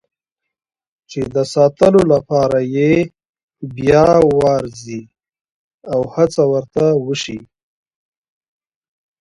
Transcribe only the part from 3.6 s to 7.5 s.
بیا وارزي او هڅه ورته وشي.